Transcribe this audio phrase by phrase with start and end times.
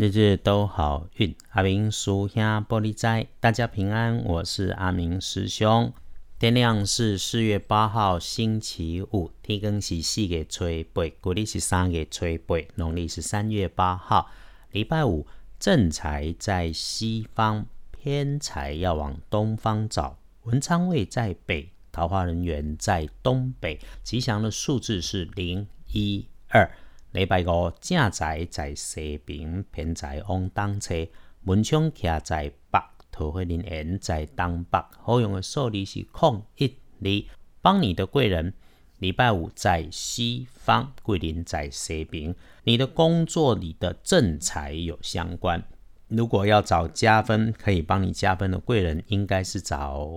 [0.00, 1.36] 日日都好运。
[1.50, 4.24] 阿明叔兄玻璃斋，大家平安。
[4.24, 5.92] 我是阿明师兄。
[6.38, 14.30] 天亮是四月八号星期五，天更是四月初八，国历是三月初八，农历是三月八号，
[14.70, 15.26] 礼拜五。
[15.58, 20.16] 正财在西方，偏财要往东方找。
[20.44, 23.78] 文昌位在北，桃花人缘在东北。
[24.02, 26.70] 吉祥的数字是零一二。
[27.12, 30.94] 礼拜五正财在西边，偏财往东侧。
[31.42, 34.78] 文昌徛在北，桃花人缘在东北。
[34.96, 36.66] 好用的数字是空一
[37.00, 37.34] 二。
[37.60, 38.54] 帮你的贵人，
[38.98, 42.32] 礼拜五在西方，贵人在西边。
[42.62, 45.60] 你的工作里的正财有相关。
[46.06, 50.08] 如果要找加分，可以帮你加分的贵人，应该是找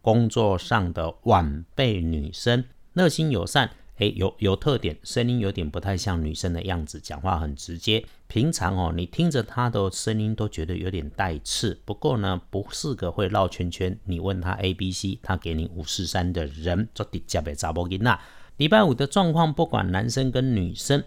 [0.00, 2.64] 工作上的晚辈女生，
[2.94, 3.70] 热心友善，
[4.00, 8.02] 诶，有有特点，声音有点不太像女生的样子，讲话很直接。
[8.28, 11.78] 平常哦，你听着她的声音都觉得有点带刺。
[11.84, 13.98] 不过呢，不是个会绕圈圈。
[14.04, 18.18] 你问她 A、B、C，她给你五四三的人，做底加倍查波吉娜。
[18.56, 21.04] 礼拜五的状况，不管男生跟女生。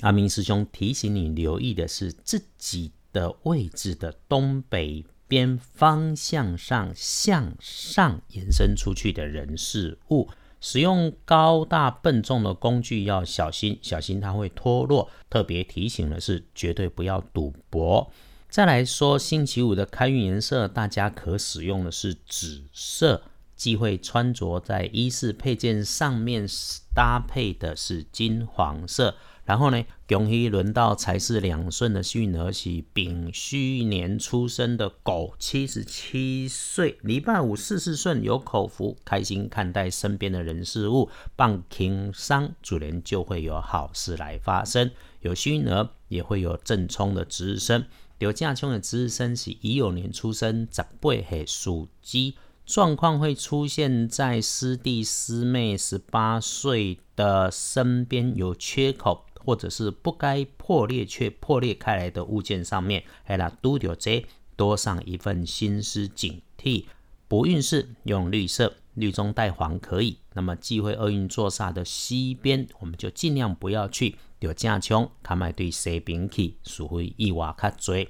[0.00, 10.28] 阿明师兄提醒你留意的是自己的位置的东北边方向上向上延伸出去的人事物，
[10.60, 15.10] 使用高大笨重的工具要小心，小心它会脱落。
[15.28, 18.10] 特别提醒的是，绝对不要赌博。
[18.48, 23.22] 再来说星期五的开运颜色，大家可使用的是紫色，
[23.54, 26.46] 忌讳穿着在衣饰配件上面
[26.94, 29.14] 搭配的是金黄色。
[29.44, 44.90] 然后呢，恭喜轮到财势两顺的幸运儿是丙戌年出生的狗，七十七岁，礼拜五事事顺，有口福，开心看待身边的人事物，棒轻伤，主人就会有好事来发生。
[45.20, 47.84] 有幸运儿也会有正冲的值日生，
[48.18, 59.26] 有驾冲的值日生是乙酉年出生，十八岁属鸡，状况会出现在师弟师妹十八岁的身边有缺口。
[59.44, 64.24] 或者是不该破裂却破裂开来的物件上面，哎啦，都有这
[64.56, 66.84] 多上一份心思警惕。
[67.26, 70.18] 不运势用绿色，绿中带黄可以。
[70.34, 74.16] 那么忌讳厄运坐煞的西边，我们就尽量不要去。
[74.40, 78.08] 有加穷，他们对西边去，属于一瓦卡追。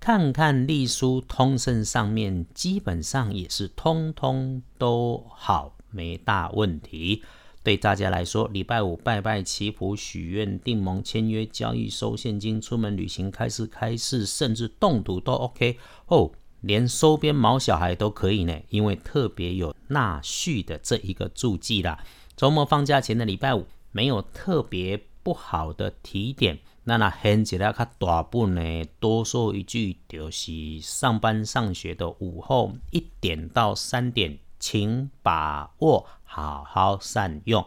[0.00, 7.22] 看看隶书通胜上面，基本上也是通通都好，没大问题。
[7.62, 22.04] 对大家来说，礼拜五拜拜祈福、许愿、订盟、签约、交易、收现金、出门旅行、开市、开市，甚至动土都 OK 哦，连收编毛小孩都可以呢，因为特别有纳序的这一个注记啦。
[22.36, 26.58] 周末放假前的礼拜五，没有特别不好的提点。
[26.84, 34.36] 那那很起来较大本呢，多说一句，就是上班上学的午后一点到三点。
[34.62, 37.66] 请把握，好好善用。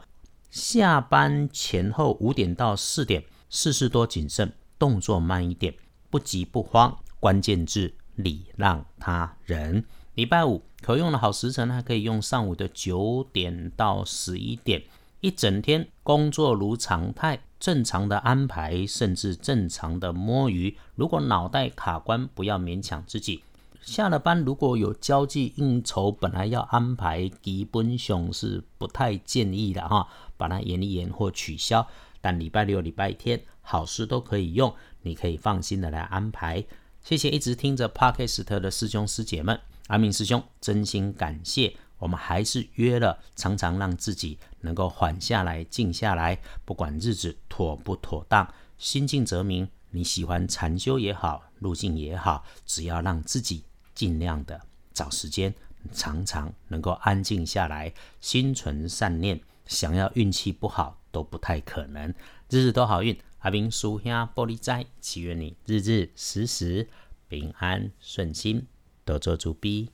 [0.50, 5.76] 下班前后五点到四点，事事多谨慎，动作慢一点，
[6.10, 6.98] 不急不慌。
[7.20, 9.84] 关键字礼让他人。
[10.14, 14.82] 礼拜五可用的好时辰，还可以用上午的九点到十一点。
[15.20, 20.78] 一整天工作如常态，正常的安排，甚至正常的摸鱼。
[20.96, 23.44] 如果脑袋卡关，不要勉强自己。
[23.86, 31.88] 下了班如果有交际应酬，本来要安排，基本上是不太建议的哈，把它延一延或取消。
[32.20, 34.74] 但礼拜六、礼拜天好事都可以用，
[35.04, 36.66] 你可以放心的来安排。
[37.04, 41.78] 谢谢一直听着 Podcast 的师兄师姐们，阿明师兄真心感谢。
[42.00, 49.70] 我们还是约了，常常让自己能够缓下来、静下来，不管日子妥不妥当，心静则明。
[49.92, 53.64] 你喜欢禅修也好，路径也好，只要让自己。
[53.96, 54.62] 尽量的
[54.94, 55.54] 找时间，
[55.92, 62.14] 常常能够安静下来，心存善念，想要运气不好都不太可能。
[62.50, 66.88] 日日都好运，阿兵叔兄玻璃斋，祈愿你日日时时
[67.28, 68.68] 平安顺心，
[69.04, 69.90] 多做主逼。